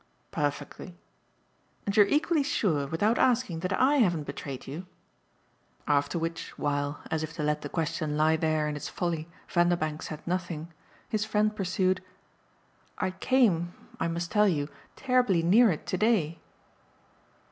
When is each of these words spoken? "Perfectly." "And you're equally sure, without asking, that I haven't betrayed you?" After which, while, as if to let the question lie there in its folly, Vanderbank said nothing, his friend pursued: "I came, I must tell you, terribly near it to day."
"Perfectly." 0.31 0.97
"And 1.85 1.95
you're 1.95 2.07
equally 2.07 2.41
sure, 2.41 2.87
without 2.87 3.19
asking, 3.19 3.59
that 3.59 3.79
I 3.79 3.97
haven't 3.97 4.23
betrayed 4.23 4.65
you?" 4.65 4.87
After 5.87 6.17
which, 6.17 6.57
while, 6.57 7.01
as 7.11 7.21
if 7.21 7.33
to 7.33 7.43
let 7.43 7.61
the 7.61 7.69
question 7.69 8.17
lie 8.17 8.35
there 8.35 8.67
in 8.67 8.75
its 8.75 8.89
folly, 8.89 9.27
Vanderbank 9.47 10.01
said 10.01 10.25
nothing, 10.25 10.73
his 11.07 11.23
friend 11.23 11.55
pursued: 11.55 12.01
"I 12.97 13.11
came, 13.11 13.75
I 13.99 14.07
must 14.07 14.31
tell 14.31 14.47
you, 14.47 14.69
terribly 14.95 15.43
near 15.43 15.69
it 15.71 15.85
to 15.85 15.97
day." 15.99 16.39